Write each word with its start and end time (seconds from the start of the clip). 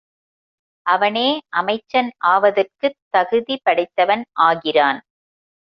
அவனே 0.85 1.27
அமைச்சன் 1.49 2.09
ஆவதற்குத 2.27 2.93
தகுதி 3.09 3.57
படைத்தவன் 3.63 4.25
ஆகிறான். 4.41 5.01